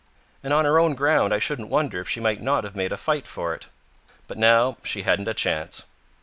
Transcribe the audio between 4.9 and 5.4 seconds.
hadn't a